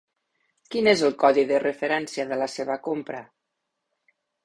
[0.75, 3.25] Quin és el codi de referència de la seva compra?